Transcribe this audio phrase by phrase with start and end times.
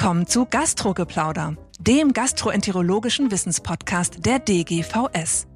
[0.00, 5.46] willkommen zu Gastrogeplauder, dem gastroenterologischen Wissenspodcast der DGVS.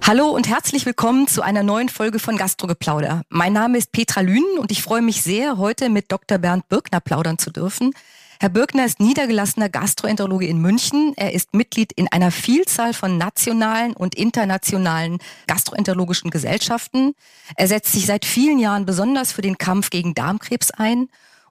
[0.00, 3.22] Hallo und herzlich willkommen zu einer neuen Folge von Gastrogeplauder.
[3.30, 6.38] Mein Name ist Petra Lünen und ich freue mich sehr, heute mit Dr.
[6.38, 7.90] Bernd Birkner plaudern zu dürfen.
[8.38, 11.14] Herr Birkner ist niedergelassener Gastroenterologe in München.
[11.16, 17.16] Er ist Mitglied in einer Vielzahl von nationalen und internationalen gastroenterologischen Gesellschaften.
[17.56, 21.08] Er setzt sich seit vielen Jahren besonders für den Kampf gegen Darmkrebs ein.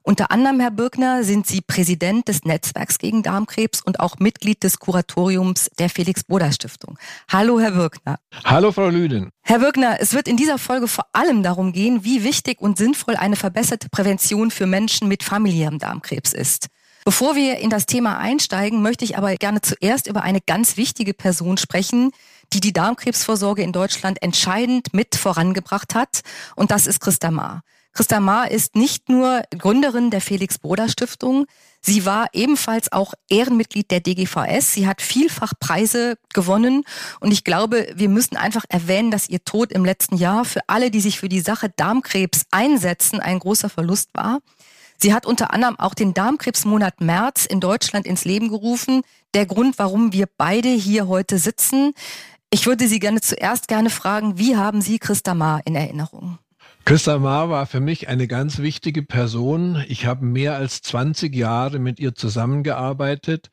[0.08, 4.78] Unter anderem, Herr Birkner, sind Sie Präsident des Netzwerks gegen Darmkrebs und auch Mitglied des
[4.78, 6.96] Kuratoriums der Felix-Boda-Stiftung.
[7.28, 8.20] Hallo, Herr Birkner.
[8.44, 9.30] Hallo, Frau Lüden.
[9.42, 13.16] Herr Birkner, es wird in dieser Folge vor allem darum gehen, wie wichtig und sinnvoll
[13.16, 16.68] eine verbesserte Prävention für Menschen mit familiärem Darmkrebs ist.
[17.04, 21.14] Bevor wir in das Thema einsteigen, möchte ich aber gerne zuerst über eine ganz wichtige
[21.14, 22.12] Person sprechen,
[22.52, 26.20] die die Darmkrebsvorsorge in Deutschland entscheidend mit vorangebracht hat.
[26.54, 27.62] Und das ist Christa Maar.
[27.96, 31.46] Christa Maar ist nicht nur Gründerin der Felix Broder Stiftung,
[31.80, 34.74] sie war ebenfalls auch Ehrenmitglied der DGVS.
[34.74, 36.84] Sie hat vielfach Preise gewonnen
[37.20, 40.90] und ich glaube, wir müssen einfach erwähnen, dass ihr Tod im letzten Jahr für alle,
[40.90, 44.40] die sich für die Sache Darmkrebs einsetzen, ein großer Verlust war.
[44.98, 49.04] Sie hat unter anderem auch den Darmkrebsmonat März in Deutschland ins Leben gerufen.
[49.32, 51.94] Der Grund, warum wir beide hier heute sitzen.
[52.50, 56.38] Ich würde Sie gerne zuerst gerne fragen, wie haben Sie Christa Maar in Erinnerung?
[56.86, 59.82] Christa Maar war für mich eine ganz wichtige Person.
[59.88, 63.50] Ich habe mehr als 20 Jahre mit ihr zusammengearbeitet.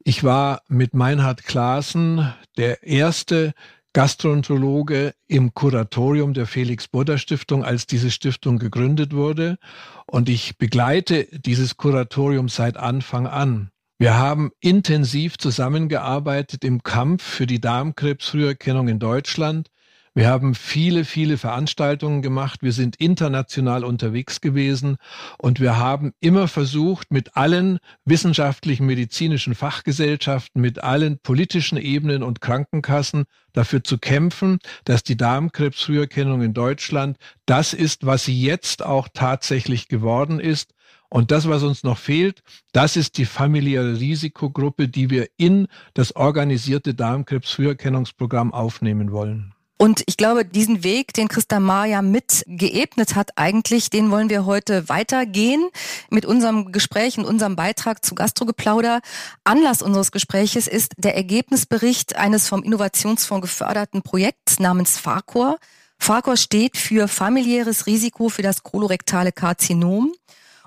[0.00, 3.54] Ich war mit Meinhard Klaassen der erste
[3.94, 9.56] Gastroenterologe im Kuratorium der Felix Bodder Stiftung, als diese Stiftung gegründet wurde.
[10.04, 13.70] Und ich begleite dieses Kuratorium seit Anfang an.
[13.96, 19.70] Wir haben intensiv zusammengearbeitet im Kampf für die Darmkrebsfrüherkennung in Deutschland.
[20.16, 22.62] Wir haben viele, viele Veranstaltungen gemacht.
[22.62, 24.96] Wir sind international unterwegs gewesen
[25.38, 32.40] und wir haben immer versucht, mit allen wissenschaftlichen medizinischen Fachgesellschaften, mit allen politischen Ebenen und
[32.40, 39.08] Krankenkassen dafür zu kämpfen, dass die Darmkrebsfrüherkennung in Deutschland das ist, was sie jetzt auch
[39.12, 40.74] tatsächlich geworden ist.
[41.08, 46.14] Und das, was uns noch fehlt, das ist die familiäre Risikogruppe, die wir in das
[46.14, 49.53] organisierte Darmkrebsfrüherkennungsprogramm aufnehmen wollen.
[49.76, 54.46] Und ich glaube, diesen Weg, den Christa Maja mit geebnet hat, eigentlich, den wollen wir
[54.46, 55.68] heute weitergehen
[56.10, 59.00] mit unserem Gespräch und unserem Beitrag zu Gastrogeplauder.
[59.42, 65.58] Anlass unseres Gespräches ist der Ergebnisbericht eines vom Innovationsfonds geförderten Projekts namens FARCOR.
[65.98, 70.12] FARCOR steht für familiäres Risiko für das kolorektale Karzinom.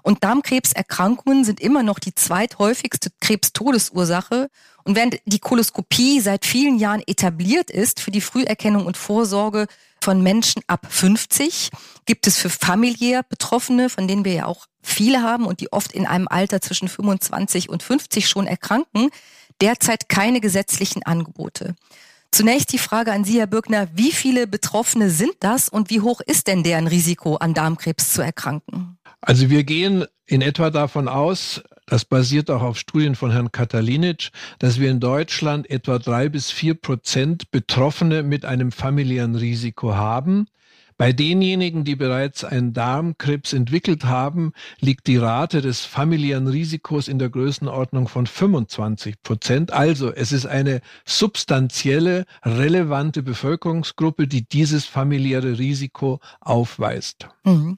[0.04, 4.50] Und Darmkrebserkrankungen sind immer noch die zweithäufigste Krebstodesursache
[4.88, 9.68] und während die Koloskopie seit vielen Jahren etabliert ist für die Früherkennung und Vorsorge
[10.02, 11.72] von Menschen ab 50,
[12.06, 15.92] gibt es für familiär Betroffene, von denen wir ja auch viele haben und die oft
[15.92, 19.10] in einem Alter zwischen 25 und 50 schon erkranken,
[19.60, 21.76] derzeit keine gesetzlichen Angebote.
[22.32, 26.22] Zunächst die Frage an Sie, Herr Birkner, wie viele Betroffene sind das und wie hoch
[26.26, 28.98] ist denn deren Risiko, an Darmkrebs zu erkranken?
[29.20, 34.30] Also wir gehen in etwa davon aus, das basiert auch auf Studien von Herrn Katalinic,
[34.60, 40.48] dass wir in Deutschland etwa drei bis vier Prozent Betroffene mit einem familiären Risiko haben.
[40.98, 47.20] Bei denjenigen, die bereits einen Darmkrebs entwickelt haben, liegt die Rate des familiären Risikos in
[47.20, 49.72] der Größenordnung von 25 Prozent.
[49.72, 57.30] Also es ist eine substanzielle, relevante Bevölkerungsgruppe, die dieses familiäre Risiko aufweist.
[57.46, 57.78] Mhm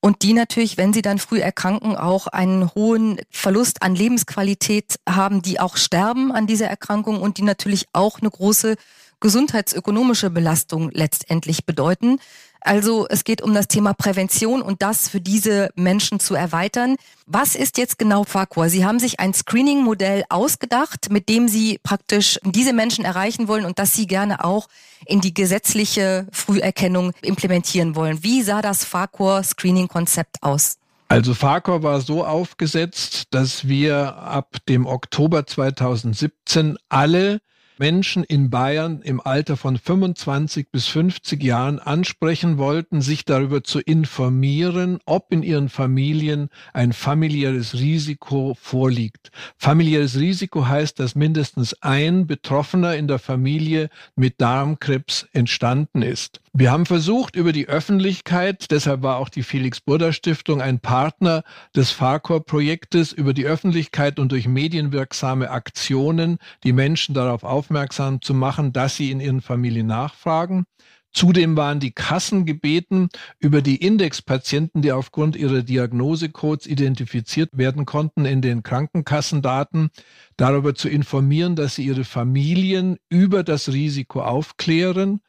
[0.00, 5.42] und die natürlich, wenn sie dann früh erkranken, auch einen hohen Verlust an Lebensqualität haben,
[5.42, 8.76] die auch sterben an dieser Erkrankung und die natürlich auch eine große
[9.20, 12.18] gesundheitsökonomische Belastung letztendlich bedeuten.
[12.62, 16.96] Also es geht um das Thema Prävention und das für diese Menschen zu erweitern.
[17.26, 18.68] Was ist jetzt genau Fakor?
[18.68, 23.78] Sie haben sich ein Screening-Modell ausgedacht, mit dem Sie praktisch diese Menschen erreichen wollen und
[23.78, 24.68] das Sie gerne auch
[25.06, 28.22] in die gesetzliche Früherkennung implementieren wollen.
[28.22, 30.76] Wie sah das Fakor-Screening-Konzept aus?
[31.08, 37.40] Also Fakor war so aufgesetzt, dass wir ab dem Oktober 2017 alle
[37.80, 43.80] Menschen in Bayern im Alter von 25 bis 50 Jahren ansprechen wollten, sich darüber zu
[43.80, 49.30] informieren, ob in ihren Familien ein familiäres Risiko vorliegt.
[49.56, 56.42] Familiäres Risiko heißt, dass mindestens ein Betroffener in der Familie mit Darmkrebs entstanden ist.
[56.52, 61.44] Wir haben versucht, über die Öffentlichkeit, deshalb war auch die Felix Burda Stiftung ein Partner
[61.76, 68.72] des FARCOR-Projektes, über die Öffentlichkeit und durch medienwirksame Aktionen die Menschen darauf aufmerksam zu machen,
[68.72, 70.64] dass sie in ihren Familien nachfragen.
[71.12, 78.24] Zudem waren die Kassen gebeten, über die Indexpatienten, die aufgrund ihrer Diagnosecodes identifiziert werden konnten
[78.24, 79.90] in den Krankenkassendaten,
[80.36, 85.20] darüber zu informieren, dass sie ihre Familien über das Risiko aufklären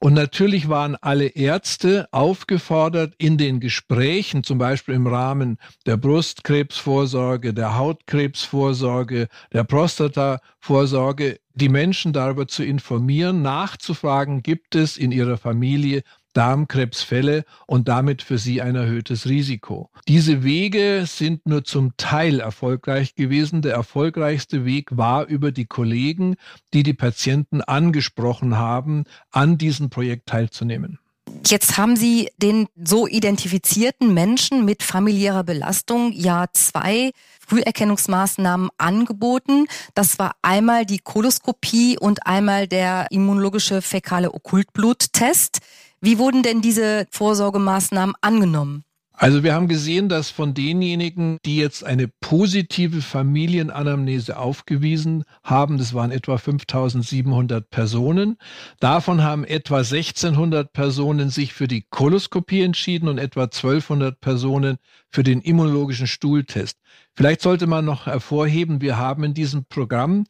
[0.00, 7.54] und natürlich waren alle Ärzte aufgefordert, in den Gesprächen, zum Beispiel im Rahmen der Brustkrebsvorsorge,
[7.54, 16.02] der Hautkrebsvorsorge, der Prostatavorsorge, die Menschen darüber zu informieren, nachzufragen, gibt es in ihrer Familie
[16.36, 19.90] Darmkrebsfälle und damit für sie ein erhöhtes Risiko.
[20.06, 23.62] Diese Wege sind nur zum Teil erfolgreich gewesen.
[23.62, 26.36] Der erfolgreichste Weg war über die Kollegen,
[26.74, 30.98] die die Patienten angesprochen haben, an diesem Projekt teilzunehmen.
[31.44, 37.10] Jetzt haben Sie den so identifizierten Menschen mit familiärer Belastung ja zwei
[37.46, 39.66] Früherkennungsmaßnahmen angeboten.
[39.94, 45.60] Das war einmal die Koloskopie und einmal der immunologische fäkale Okkultbluttest.
[46.00, 48.84] Wie wurden denn diese Vorsorgemaßnahmen angenommen?
[49.18, 55.94] Also wir haben gesehen, dass von denjenigen, die jetzt eine positive Familienanamnese aufgewiesen haben, das
[55.94, 58.36] waren etwa 5700 Personen,
[58.78, 64.76] davon haben etwa 1600 Personen sich für die Koloskopie entschieden und etwa 1200 Personen
[65.08, 66.78] für den immunologischen Stuhltest.
[67.14, 70.26] Vielleicht sollte man noch hervorheben, wir haben in diesem Programm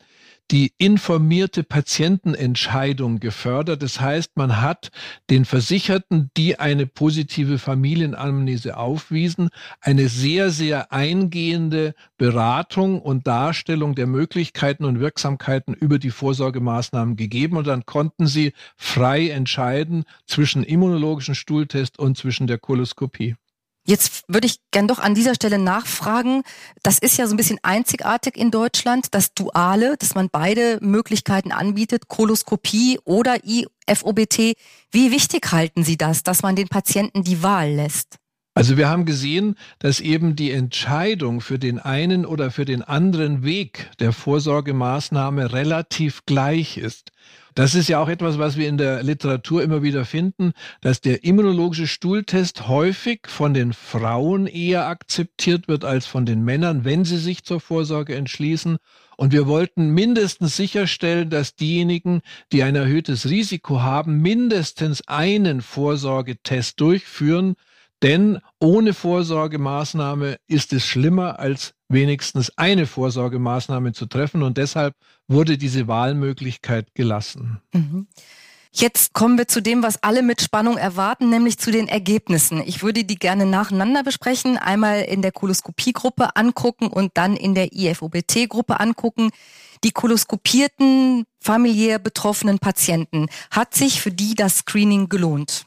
[0.50, 3.82] die informierte Patientenentscheidung gefördert.
[3.82, 4.90] Das heißt, man hat
[5.31, 9.50] den Versicherten, die eine positive Familienanamnese aufwiesen,
[9.81, 17.56] eine sehr, sehr eingehende Beratung und Darstellung der Möglichkeiten und Wirksamkeiten über die Vorsorgemaßnahmen gegeben
[17.56, 23.37] und dann konnten sie frei entscheiden zwischen immunologischen Stuhltest und zwischen der Koloskopie.
[23.86, 26.42] Jetzt würde ich gern doch an dieser Stelle nachfragen.
[26.82, 31.52] Das ist ja so ein bisschen einzigartig in Deutschland, das Duale, dass man beide Möglichkeiten
[31.52, 34.56] anbietet, Koloskopie oder IFOBT.
[34.90, 38.16] Wie wichtig halten Sie das, dass man den Patienten die Wahl lässt?
[38.54, 43.44] Also wir haben gesehen, dass eben die Entscheidung für den einen oder für den anderen
[43.44, 47.12] Weg der Vorsorgemaßnahme relativ gleich ist.
[47.56, 51.24] Das ist ja auch etwas, was wir in der Literatur immer wieder finden, dass der
[51.24, 57.16] immunologische Stuhltest häufig von den Frauen eher akzeptiert wird als von den Männern, wenn sie
[57.16, 58.76] sich zur Vorsorge entschließen.
[59.16, 62.20] Und wir wollten mindestens sicherstellen, dass diejenigen,
[62.52, 67.54] die ein erhöhtes Risiko haben, mindestens einen Vorsorgetest durchführen,
[68.02, 74.42] denn ohne Vorsorgemaßnahme ist es schlimmer, als wenigstens eine Vorsorgemaßnahme zu treffen.
[74.42, 74.94] Und deshalb
[75.28, 77.60] wurde diese Wahlmöglichkeit gelassen.
[77.72, 78.06] Mhm.
[78.78, 82.62] Jetzt kommen wir zu dem, was alle mit Spannung erwarten, nämlich zu den Ergebnissen.
[82.66, 87.72] Ich würde die gerne nacheinander besprechen, einmal in der Koloskopiegruppe angucken und dann in der
[87.72, 89.30] IFOBT-Gruppe angucken.
[89.82, 95.64] Die koloskopierten, familiär betroffenen Patienten, hat sich für die das Screening gelohnt?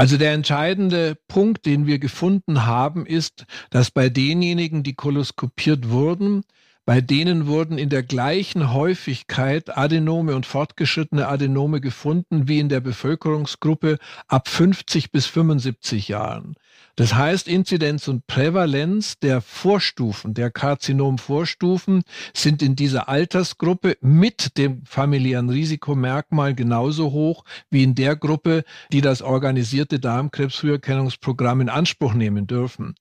[0.00, 6.42] Also der entscheidende Punkt, den wir gefunden haben, ist, dass bei denjenigen, die koloskopiert wurden,
[6.86, 12.80] bei denen wurden in der gleichen Häufigkeit Adenome und fortgeschrittene Adenome gefunden wie in der
[12.80, 16.54] Bevölkerungsgruppe ab 50 bis 75 Jahren.
[16.96, 22.02] Das heißt, Inzidenz und Prävalenz der Vorstufen, der Karzinomvorstufen
[22.34, 29.00] sind in dieser Altersgruppe mit dem familiären Risikomerkmal genauso hoch wie in der Gruppe, die
[29.00, 32.94] das organisierte Darmkrebsfrüherkennungsprogramm in Anspruch nehmen dürfen.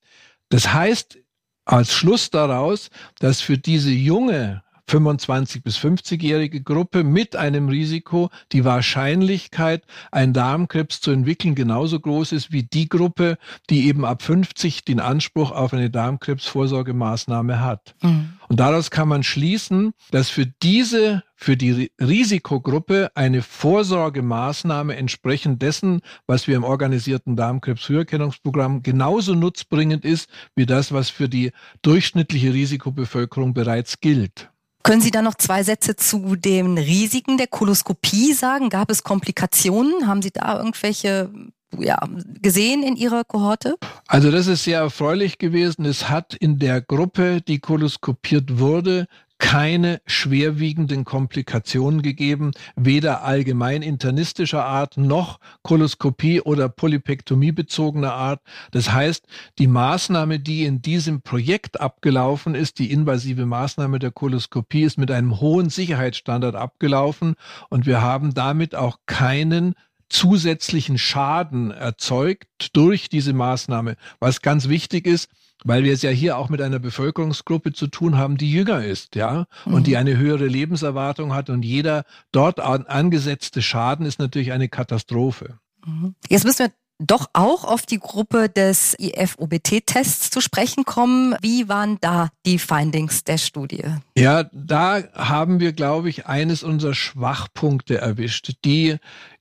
[0.49, 1.19] Das heißt,
[1.65, 8.65] als Schluss daraus, dass für diese junge 25 bis 50-jährige Gruppe mit einem Risiko die
[8.65, 13.37] Wahrscheinlichkeit, einen Darmkrebs zu entwickeln, genauso groß ist wie die Gruppe,
[13.69, 17.95] die eben ab 50 den Anspruch auf eine Darmkrebsvorsorgemaßnahme hat.
[18.01, 18.33] Mhm.
[18.47, 26.01] Und daraus kann man schließen, dass für diese, für die Risikogruppe eine Vorsorgemaßnahme entsprechend dessen,
[26.25, 31.51] was wir im organisierten Darmkrebsfrüherkennungsprogramm genauso nutzbringend ist, wie das, was für die
[31.83, 34.49] durchschnittliche Risikobevölkerung bereits gilt.
[34.83, 38.69] Können Sie da noch zwei Sätze zu den Risiken der Koloskopie sagen?
[38.69, 40.07] Gab es Komplikationen?
[40.07, 41.29] Haben Sie da irgendwelche
[41.77, 41.99] ja,
[42.41, 43.75] gesehen in Ihrer Kohorte?
[44.07, 45.85] Also das ist sehr erfreulich gewesen.
[45.85, 49.07] Es hat in der Gruppe, die koloskopiert wurde,
[49.39, 58.41] keine schwerwiegenden Komplikationen gegeben, weder allgemein internistischer Art noch Koloskopie oder Polypektomie bezogener Art.
[58.71, 59.25] Das heißt,
[59.57, 65.09] die Maßnahme, die in diesem Projekt abgelaufen ist, die invasive Maßnahme der Koloskopie, ist mit
[65.09, 67.35] einem hohen Sicherheitsstandard abgelaufen
[67.69, 69.73] und wir haben damit auch keinen
[70.09, 73.95] zusätzlichen Schaden erzeugt durch diese Maßnahme.
[74.19, 75.29] Was ganz wichtig ist,
[75.63, 79.15] weil wir es ja hier auch mit einer Bevölkerungsgruppe zu tun haben, die jünger ist,
[79.15, 79.73] ja, mhm.
[79.73, 84.69] und die eine höhere Lebenserwartung hat und jeder dort an, angesetzte Schaden ist natürlich eine
[84.69, 85.59] Katastrophe.
[85.85, 86.15] Mhm.
[86.29, 91.35] Jetzt müssen wir doch auch auf die Gruppe des IFOBT-Tests zu sprechen kommen.
[91.41, 93.85] Wie waren da die Findings der Studie?
[94.17, 98.57] Ja, da haben wir, glaube ich, eines unserer Schwachpunkte erwischt.
[98.65, 98.97] Die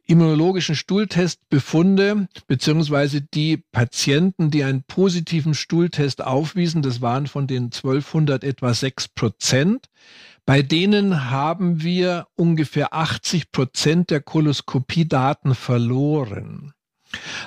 [0.09, 8.43] immunologischen Stuhltestbefunde beziehungsweise die Patienten, die einen positiven Stuhltest aufwiesen, das waren von den 1200
[8.43, 9.87] etwa 6 Prozent.
[10.47, 16.73] Bei denen haben wir ungefähr 80 Prozent der Koloskopiedaten verloren.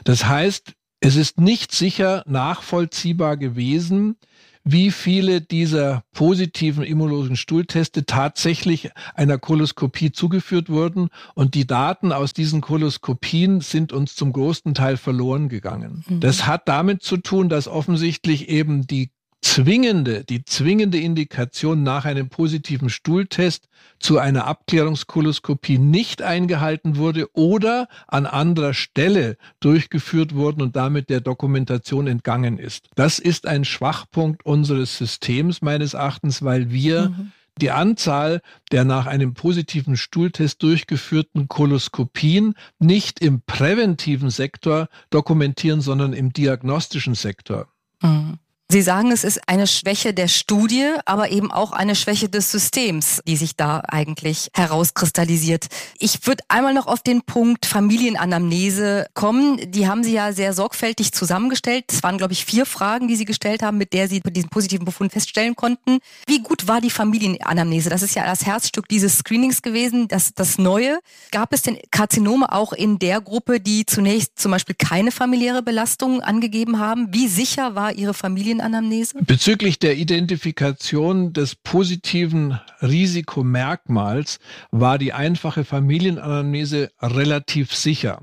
[0.03, 4.17] Das heißt, es ist nicht sicher nachvollziehbar gewesen,
[4.63, 11.09] wie viele dieser positiven immunologischen Stuhlteste tatsächlich einer Koloskopie zugeführt wurden.
[11.33, 16.03] Und die Daten aus diesen Koloskopien sind uns zum großen Teil verloren gegangen.
[16.07, 16.19] Mhm.
[16.19, 22.29] Das hat damit zu tun, dass offensichtlich eben die zwingende, die zwingende Indikation nach einem
[22.29, 23.67] positiven Stuhltest
[23.99, 31.21] zu einer Abklärungskoloskopie nicht eingehalten wurde oder an anderer Stelle durchgeführt wurden und damit der
[31.21, 32.89] Dokumentation entgangen ist.
[32.95, 39.05] Das ist ein Schwachpunkt unseres Systems meines Erachtens, weil wir mhm die Anzahl der nach
[39.05, 47.67] einem positiven Stuhltest durchgeführten Koloskopien nicht im präventiven Sektor dokumentieren, sondern im diagnostischen Sektor.
[48.01, 48.39] Mhm.
[48.71, 53.21] Sie sagen, es ist eine Schwäche der Studie, aber eben auch eine Schwäche des Systems,
[53.27, 55.67] die sich da eigentlich herauskristallisiert.
[55.99, 59.59] Ich würde einmal noch auf den Punkt Familienanamnese kommen.
[59.71, 61.83] Die haben Sie ja sehr sorgfältig zusammengestellt.
[61.91, 64.85] Es waren, glaube ich, vier Fragen, die Sie gestellt haben, mit der Sie diesen positiven
[64.85, 65.99] Befund feststellen konnten.
[66.25, 67.89] Wie gut war die Familienanamnese?
[67.89, 70.99] Das ist ja das Herzstück dieses Screenings gewesen, das, das Neue.
[71.31, 76.21] Gab es denn Karzinome auch in der Gruppe, die zunächst zum Beispiel keine familiäre Belastung
[76.21, 77.13] angegeben haben?
[77.13, 78.60] Wie sicher war Ihre Familienanamnese?
[78.61, 79.17] Familienanamnese?
[79.25, 84.39] Bezüglich der Identifikation des positiven Risikomerkmals
[84.71, 88.21] war die einfache Familienanamnese relativ sicher.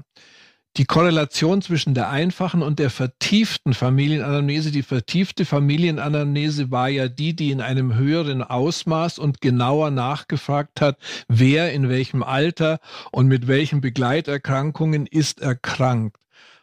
[0.77, 7.35] Die Korrelation zwischen der einfachen und der vertieften Familienanamnese, die vertiefte Familienanamnese war ja die,
[7.35, 12.79] die in einem höheren Ausmaß und genauer nachgefragt hat, wer in welchem Alter
[13.11, 16.17] und mit welchen Begleiterkrankungen ist erkrankt.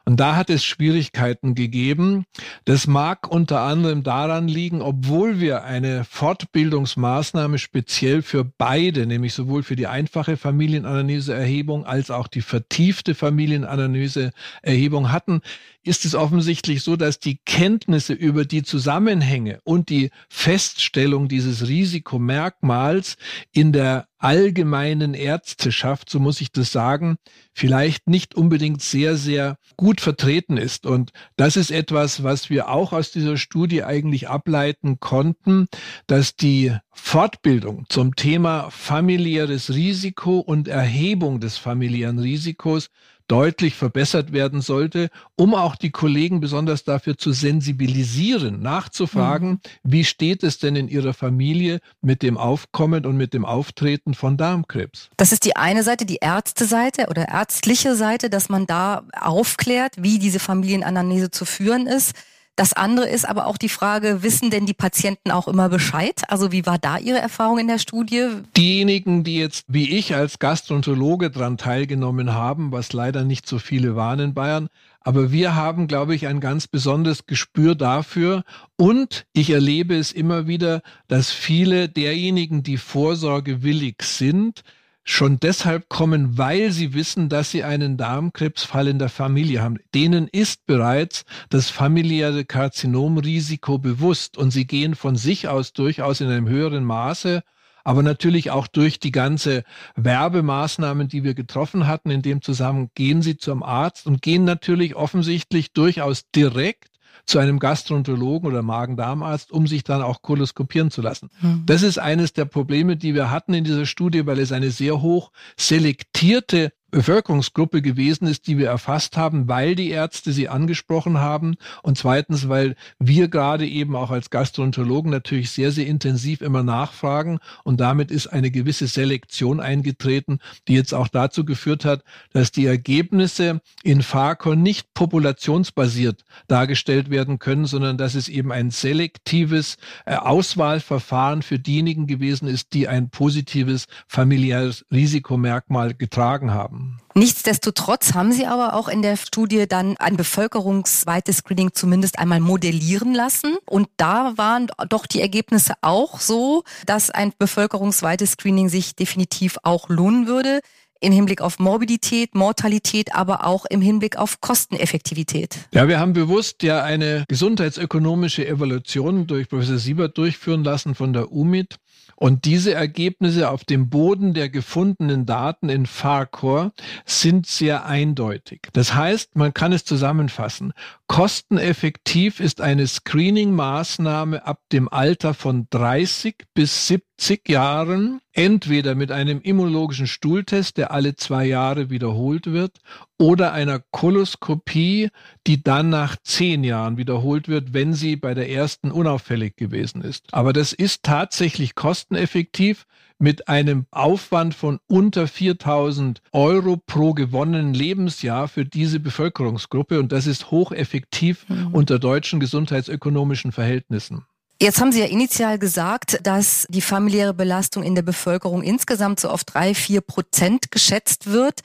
[0.05, 2.25] Und da hat es Schwierigkeiten gegeben.
[2.63, 9.63] Das mag unter anderem daran liegen, obwohl wir eine Fortbildungsmaßnahme speziell für beide, nämlich sowohl
[9.63, 15.41] für die einfache Familienanalyseerhebung als auch die vertiefte Familienanalyseerhebung hatten,
[15.83, 23.17] ist es offensichtlich so, dass die Kenntnisse über die Zusammenhänge und die Feststellung dieses Risikomerkmals
[23.51, 27.17] in der allgemeinen Ärzteschaft, so muss ich das sagen,
[27.53, 30.87] vielleicht nicht unbedingt sehr, sehr gut vertreten ist.
[30.87, 35.67] Und das ist etwas, was wir auch aus dieser Studie eigentlich ableiten konnten,
[36.07, 42.89] dass die Fortbildung zum Thema familiäres Risiko und Erhebung des familiären Risikos
[43.27, 49.59] deutlich verbessert werden sollte, um auch die Kollegen besonders dafür zu sensibilisieren, nachzufragen, mhm.
[49.83, 54.37] wie steht es denn in ihrer Familie mit dem Aufkommen und mit dem Auftreten von
[54.37, 55.09] Darmkrebs.
[55.17, 60.19] Das ist die eine Seite, die Ärzteseite oder ärztliche Seite, dass man da aufklärt, wie
[60.19, 62.13] diese Familienanamnese zu führen ist.
[62.55, 66.21] Das andere ist aber auch die Frage, wissen denn die Patienten auch immer Bescheid?
[66.29, 68.29] Also wie war da Ihre Erfahrung in der Studie?
[68.55, 73.97] Diejenigen, die jetzt wie ich als Gastroenterologe dran teilgenommen haben, was leider nicht so viele
[73.97, 74.69] waren in Bayern,
[75.01, 78.43] aber wir haben, glaube ich, ein ganz besonderes Gespür dafür.
[78.75, 84.63] Und ich erlebe es immer wieder, dass viele derjenigen, die vorsorgewillig sind,
[85.05, 89.77] schon deshalb kommen, weil sie wissen, dass sie einen Darmkrebsfall in der Familie haben.
[89.93, 96.27] Denen ist bereits das familiäre Karzinomrisiko bewusst und sie gehen von sich aus durchaus in
[96.27, 97.43] einem höheren Maße
[97.85, 99.63] aber natürlich auch durch die ganze
[99.95, 104.95] Werbemaßnahmen, die wir getroffen hatten in dem Zusammenhang, gehen sie zum Arzt und gehen natürlich
[104.95, 106.94] offensichtlich durchaus direkt
[107.25, 111.29] zu einem Gastroenterologen oder Magen-Darm-Arzt, um sich dann auch koloskopieren zu lassen.
[111.41, 111.63] Mhm.
[111.65, 115.01] Das ist eines der Probleme, die wir hatten in dieser Studie, weil es eine sehr
[115.01, 121.55] hoch selektierte Bevölkerungsgruppe gewesen ist, die wir erfasst haben, weil die Ärzte sie angesprochen haben
[121.83, 127.39] und zweitens, weil wir gerade eben auch als Gastroenterologen natürlich sehr, sehr intensiv immer nachfragen
[127.65, 132.65] und damit ist eine gewisse Selektion eingetreten, die jetzt auch dazu geführt hat, dass die
[132.65, 139.75] Ergebnisse in FACON nicht populationsbasiert dargestellt werden können, sondern dass es eben ein selektives
[140.05, 146.84] äh, Auswahlverfahren für diejenigen gewesen ist, die ein positives familiäres Risikomerkmal getragen haben.
[147.17, 153.13] Nichtsdestotrotz haben Sie aber auch in der Studie dann ein bevölkerungsweites Screening zumindest einmal modellieren
[153.13, 153.55] lassen.
[153.65, 159.87] Und da waren doch die Ergebnisse auch so, dass ein bevölkerungsweites Screening sich definitiv auch
[159.87, 160.59] lohnen würde.
[161.01, 165.67] Im Hinblick auf Morbidität, Mortalität, aber auch im Hinblick auf Kosteneffektivität.
[165.73, 171.31] Ja, wir haben bewusst ja eine gesundheitsökonomische Evaluation durch Professor Siebert durchführen lassen von der
[171.31, 171.77] UMIT.
[172.17, 176.71] Und diese Ergebnisse auf dem Boden der gefundenen Daten in FARCORE
[177.05, 178.69] sind sehr eindeutig.
[178.71, 180.71] Das heißt, man kann es zusammenfassen.
[181.07, 187.14] Kosteneffektiv ist eine Screening-Maßnahme ab dem Alter von 30 bis 70
[187.47, 192.79] Jahren, entweder mit einem immunologischen Stuhltest, der alle zwei Jahre wiederholt wird,
[193.17, 195.09] oder einer Koloskopie,
[195.47, 200.27] die dann nach zehn Jahren wiederholt wird, wenn sie bei der ersten unauffällig gewesen ist.
[200.31, 202.85] Aber das ist tatsächlich kosteneffektiv
[203.17, 209.99] mit einem Aufwand von unter 4000 Euro pro gewonnenen Lebensjahr für diese Bevölkerungsgruppe.
[209.99, 211.73] Und das ist hocheffektiv mhm.
[211.73, 214.25] unter deutschen gesundheitsökonomischen Verhältnissen.
[214.61, 219.29] Jetzt haben Sie ja initial gesagt, dass die familiäre Belastung in der Bevölkerung insgesamt so
[219.29, 221.59] auf drei, vier Prozent geschätzt wird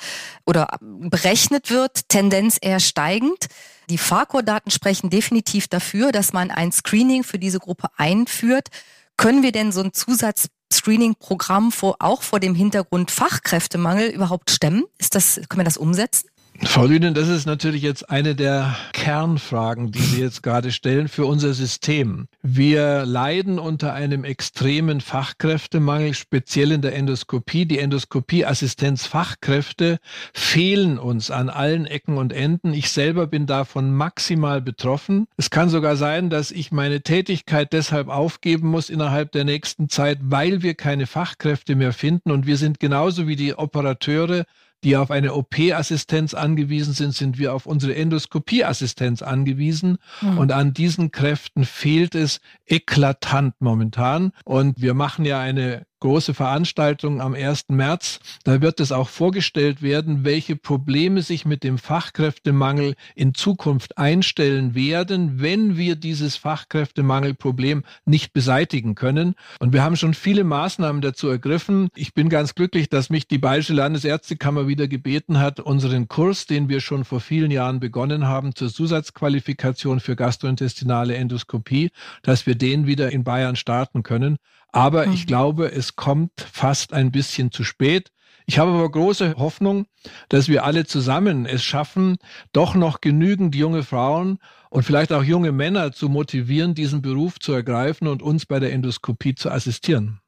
[0.45, 3.47] oder berechnet wird, Tendenz eher steigend.
[3.91, 8.69] Die FARCOR-Daten sprechen definitiv dafür, dass man ein Screening für diese Gruppe einführt.
[9.17, 14.85] Können wir denn so ein Zusatz-Screening-Programm vor, auch vor dem Hintergrund Fachkräftemangel überhaupt stemmen?
[14.99, 16.29] Ist das, können wir das umsetzen?
[16.63, 21.25] Frau Lünen, das ist natürlich jetzt eine der Kernfragen, die Sie jetzt gerade stellen für
[21.25, 22.27] unser System.
[22.43, 27.65] Wir leiden unter einem extremen Fachkräftemangel, speziell in der Endoskopie.
[27.65, 30.01] Die Endoskopieassistenzfachkräfte
[30.35, 32.75] fehlen uns an allen Ecken und Enden.
[32.75, 35.29] Ich selber bin davon maximal betroffen.
[35.39, 40.19] Es kann sogar sein, dass ich meine Tätigkeit deshalb aufgeben muss innerhalb der nächsten Zeit,
[40.23, 42.31] weil wir keine Fachkräfte mehr finden.
[42.31, 44.45] Und wir sind genauso wie die Operateure
[44.85, 49.99] die auf eine OP-Assistenz angewiesen sind, sind wir auf unsere Endoskopie-Assistenz angewiesen.
[50.21, 50.39] Mhm.
[50.39, 54.33] Und an diesen Kräften fehlt es eklatant momentan.
[54.45, 57.69] Und wir machen ja eine große Veranstaltung am 1.
[57.69, 58.21] März.
[58.45, 64.75] Da wird es auch vorgestellt werden, welche Probleme sich mit dem Fachkräftemangel in Zukunft einstellen
[64.75, 69.35] werden, wenn wir dieses Fachkräftemangelproblem nicht beseitigen können.
[69.61, 71.89] Und wir haben schon viele Maßnahmen dazu ergriffen.
[71.95, 76.69] Ich bin ganz glücklich, dass mich die Bayerische Landesärztekammer wieder gebeten hat, unseren Kurs, den
[76.69, 81.91] wir schon vor vielen Jahren begonnen haben, zur Zusatzqualifikation für gastrointestinale Endoskopie,
[82.23, 84.39] dass wir den wieder in Bayern starten können.
[84.73, 85.13] Aber mhm.
[85.13, 88.11] ich glaube, es kommt fast ein bisschen zu spät.
[88.47, 89.87] Ich habe aber große Hoffnung,
[90.29, 92.17] dass wir alle zusammen es schaffen,
[92.53, 94.39] doch noch genügend junge Frauen
[94.71, 98.73] und vielleicht auch junge Männer zu motivieren, diesen Beruf zu ergreifen und uns bei der
[98.73, 100.21] Endoskopie zu assistieren.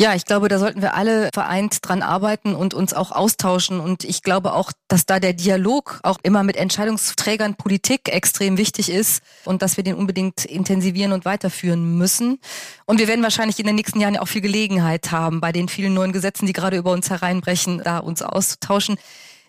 [0.00, 3.80] Ja, ich glaube, da sollten wir alle vereint dran arbeiten und uns auch austauschen.
[3.80, 8.90] Und ich glaube auch, dass da der Dialog auch immer mit Entscheidungsträgern Politik extrem wichtig
[8.90, 12.38] ist und dass wir den unbedingt intensivieren und weiterführen müssen.
[12.86, 15.68] Und wir werden wahrscheinlich in den nächsten Jahren ja auch viel Gelegenheit haben, bei den
[15.68, 18.98] vielen neuen Gesetzen, die gerade über uns hereinbrechen, da uns auszutauschen.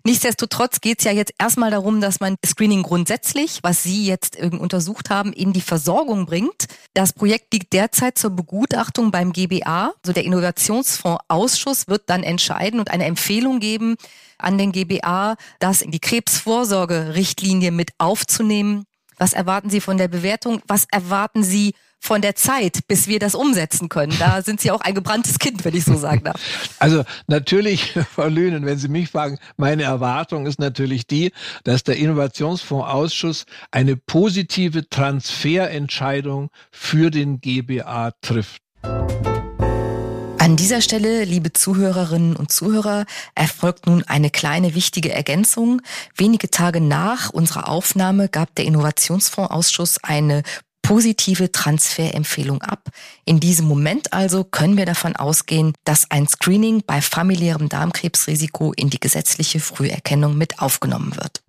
[0.05, 5.09] Nichtsdestotrotz geht es ja jetzt erstmal darum, dass man Screening grundsätzlich, was Sie jetzt untersucht
[5.09, 6.67] haben, in die Versorgung bringt.
[6.93, 9.93] Das Projekt liegt derzeit zur Begutachtung beim GBA.
[10.01, 13.97] Also der Innovationsfondsausschuss wird dann entscheiden und eine Empfehlung geben
[14.37, 18.85] an den GBA, das in die Krebsvorsorgerichtlinie mit aufzunehmen.
[19.17, 20.61] Was erwarten Sie von der Bewertung?
[20.65, 24.15] Was erwarten Sie von der Zeit, bis wir das umsetzen können.
[24.17, 26.39] Da sind Sie auch ein gebranntes Kind, wenn ich so sagen darf.
[26.79, 31.31] Also natürlich, Frau Lünen, wenn Sie mich fragen, meine Erwartung ist natürlich die,
[31.63, 38.61] dass der Innovationsfondsausschuss eine positive Transferentscheidung für den GBA trifft.
[38.81, 45.81] An dieser Stelle, liebe Zuhörerinnen und Zuhörer, erfolgt nun eine kleine wichtige Ergänzung.
[46.15, 50.43] Wenige Tage nach unserer Aufnahme gab der Innovationsfondsausschuss eine
[50.89, 52.89] positive Transferempfehlung ab.
[53.23, 58.89] In diesem Moment also können wir davon ausgehen, dass ein Screening bei familiärem Darmkrebsrisiko in
[58.89, 61.43] die gesetzliche Früherkennung mit aufgenommen wird.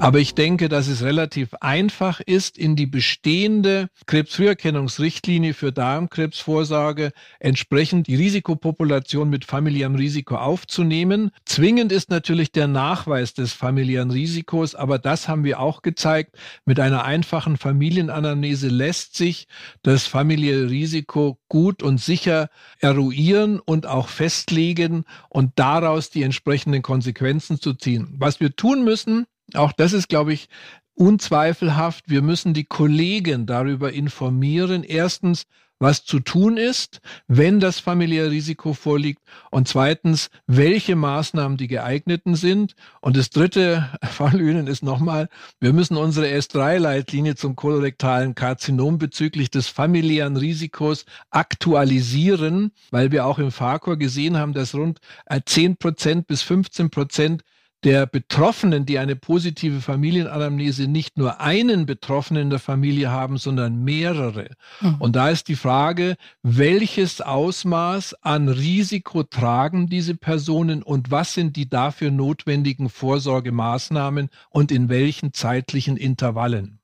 [0.00, 8.06] Aber ich denke, dass es relativ einfach ist, in die bestehende Krebsfrüherkennungsrichtlinie für Darmkrebsvorsorge entsprechend
[8.06, 11.32] die Risikopopulation mit familiärem Risiko aufzunehmen.
[11.44, 16.36] Zwingend ist natürlich der Nachweis des familiären Risikos, aber das haben wir auch gezeigt.
[16.64, 19.48] Mit einer einfachen Familienanamnese lässt sich
[19.82, 27.60] das familiäre Risiko gut und sicher eruieren und auch festlegen und daraus die entsprechenden Konsequenzen
[27.60, 28.14] zu ziehen.
[28.16, 30.48] Was wir tun müssen, auch das ist, glaube ich,
[30.94, 34.82] unzweifelhaft, wir müssen die Kollegen darüber informieren.
[34.82, 35.44] Erstens,
[35.80, 42.34] was zu tun ist, wenn das familiäre Risiko vorliegt und zweitens, welche Maßnahmen die geeigneten
[42.34, 42.74] sind.
[43.00, 45.28] Und das dritte, Frau Lünen, ist nochmal,
[45.60, 53.38] wir müssen unsere S3-Leitlinie zum kolorektalen Karzinom bezüglich des familiären Risikos aktualisieren, weil wir auch
[53.38, 54.98] im FAKOR gesehen haben, dass rund
[55.44, 57.44] 10 Prozent bis 15 Prozent
[57.84, 63.84] der Betroffenen, die eine positive Familienanamnese nicht nur einen Betroffenen in der Familie haben, sondern
[63.84, 64.50] mehrere.
[64.80, 64.96] Mhm.
[64.98, 71.56] Und da ist die Frage, welches Ausmaß an Risiko tragen diese Personen und was sind
[71.56, 76.77] die dafür notwendigen Vorsorgemaßnahmen und in welchen zeitlichen Intervallen?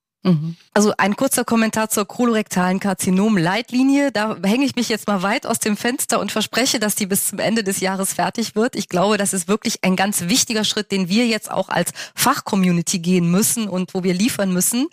[0.72, 4.10] Also ein kurzer Kommentar zur kolorektalen Karzinom-Leitlinie.
[4.10, 7.26] Da hänge ich mich jetzt mal weit aus dem Fenster und verspreche, dass die bis
[7.28, 8.74] zum Ende des Jahres fertig wird.
[8.74, 13.00] Ich glaube, das ist wirklich ein ganz wichtiger Schritt, den wir jetzt auch als Fachcommunity
[13.00, 14.88] gehen müssen und wo wir liefern müssen.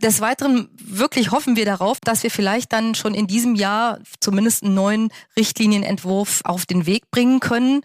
[0.00, 4.62] Des Weiteren wirklich hoffen wir darauf, dass wir vielleicht dann schon in diesem Jahr zumindest
[4.62, 7.82] einen neuen Richtlinienentwurf auf den Weg bringen können,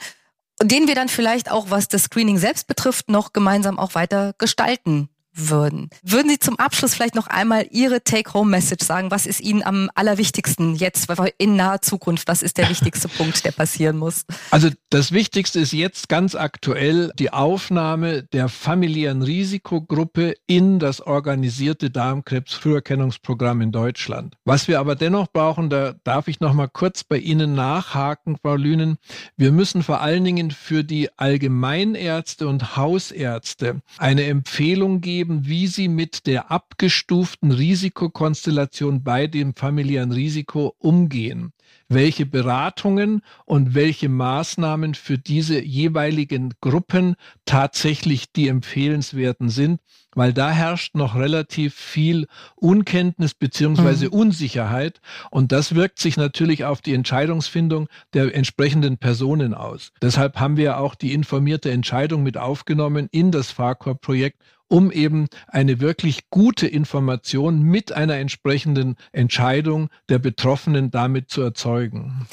[0.62, 5.10] den wir dann vielleicht auch, was das Screening selbst betrifft, noch gemeinsam auch weiter gestalten
[5.34, 5.89] würden.
[6.04, 9.12] Würden Sie zum Abschluss vielleicht noch einmal Ihre Take-Home-Message sagen?
[9.12, 12.28] Was ist Ihnen am allerwichtigsten jetzt in naher Zukunft?
[12.28, 14.26] Was ist der wichtigste Punkt, der passieren muss?
[14.52, 21.89] Also das Wichtigste ist jetzt ganz aktuell die Aufnahme der familiären Risikogruppe in das organisierte
[21.89, 24.36] Darmkrebs-Früherkennungsprogramm in Deutschland.
[24.46, 28.56] Was wir aber dennoch brauchen, da darf ich noch mal kurz bei Ihnen nachhaken, Frau
[28.56, 28.98] Lünen.
[29.38, 35.67] Wir müssen vor allen Dingen für die Allgemeinärzte und Hausärzte eine Empfehlung geben, geben, wie
[35.67, 41.53] sie mit der abgestuften Risikokonstellation bei dem familiären Risiko umgehen,
[41.88, 49.79] welche Beratungen und welche Maßnahmen für diese jeweiligen Gruppen tatsächlich die empfehlenswerten sind,
[50.13, 54.13] weil da herrscht noch relativ viel Unkenntnis beziehungsweise mhm.
[54.13, 54.99] Unsicherheit
[55.31, 59.91] und das wirkt sich natürlich auf die Entscheidungsfindung der entsprechenden Personen aus.
[60.01, 65.80] Deshalb haben wir auch die informierte Entscheidung mit aufgenommen in das FARCOR-Projekt um eben eine
[65.80, 72.28] wirklich gute Information mit einer entsprechenden Entscheidung der Betroffenen damit zu erzeugen.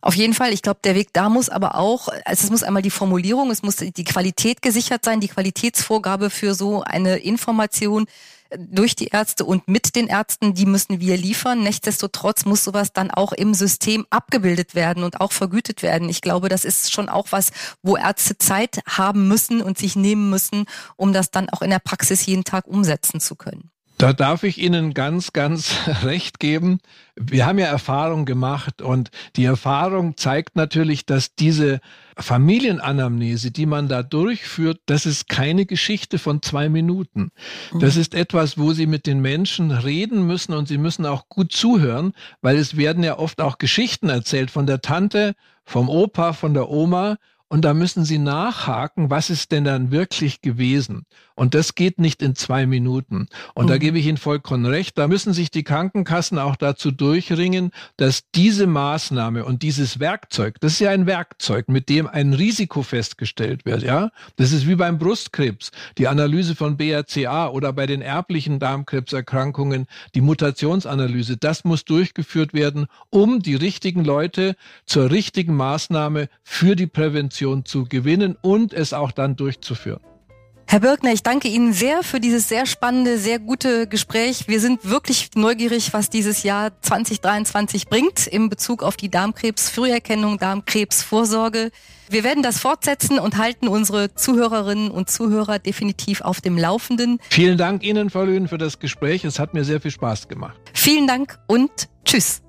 [0.00, 0.52] Auf jeden Fall.
[0.52, 3.62] Ich glaube, der Weg da muss aber auch, also es muss einmal die Formulierung, es
[3.62, 8.06] muss die Qualität gesichert sein, die Qualitätsvorgabe für so eine Information
[8.56, 11.62] durch die Ärzte und mit den Ärzten, die müssen wir liefern.
[11.62, 16.08] Nichtsdestotrotz muss sowas dann auch im System abgebildet werden und auch vergütet werden.
[16.08, 17.50] Ich glaube, das ist schon auch was,
[17.82, 21.78] wo Ärzte Zeit haben müssen und sich nehmen müssen, um das dann auch in der
[21.78, 23.71] Praxis jeden Tag umsetzen zu können.
[24.02, 26.80] Da darf ich Ihnen ganz, ganz recht geben.
[27.14, 31.78] Wir haben ja Erfahrung gemacht und die Erfahrung zeigt natürlich, dass diese
[32.18, 37.30] Familienanamnese, die man da durchführt, das ist keine Geschichte von zwei Minuten.
[37.78, 41.52] Das ist etwas, wo Sie mit den Menschen reden müssen und Sie müssen auch gut
[41.52, 45.34] zuhören, weil es werden ja oft auch Geschichten erzählt von der Tante,
[45.64, 47.18] vom Opa, von der Oma
[47.52, 51.04] und da müssen Sie nachhaken, was ist denn dann wirklich gewesen?
[51.34, 53.26] Und das geht nicht in zwei Minuten.
[53.54, 53.68] Und mhm.
[53.68, 54.96] da gebe ich Ihnen vollkommen recht.
[54.96, 60.72] Da müssen sich die Krankenkassen auch dazu durchringen, dass diese Maßnahme und dieses Werkzeug, das
[60.72, 64.12] ist ja ein Werkzeug, mit dem ein Risiko festgestellt wird, ja.
[64.36, 70.22] Das ist wie beim Brustkrebs, die Analyse von BRCA oder bei den erblichen Darmkrebserkrankungen, die
[70.22, 71.36] Mutationsanalyse.
[71.36, 77.84] Das muss durchgeführt werden, um die richtigen Leute zur richtigen Maßnahme für die Prävention zu
[77.84, 80.00] gewinnen und es auch dann durchzuführen.
[80.72, 84.48] Herr Birkner, ich danke Ihnen sehr für dieses sehr spannende, sehr gute Gespräch.
[84.48, 91.72] Wir sind wirklich neugierig, was dieses Jahr 2023 bringt in Bezug auf die Darmkrebsfrüherkennung, Darmkrebsvorsorge.
[92.08, 97.18] Wir werden das fortsetzen und halten unsere Zuhörerinnen und Zuhörer definitiv auf dem Laufenden.
[97.28, 99.24] Vielen Dank Ihnen, Frau Lühn, für das Gespräch.
[99.24, 100.58] Es hat mir sehr viel Spaß gemacht.
[100.72, 101.70] Vielen Dank und
[102.06, 102.40] tschüss.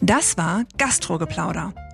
[0.00, 1.74] Das war Gastrogeplauder,